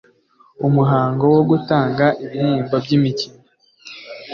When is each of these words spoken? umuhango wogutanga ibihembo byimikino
umuhango 0.67 1.23
wogutanga 1.33 2.05
ibihembo 2.23 2.75
byimikino 2.83 3.39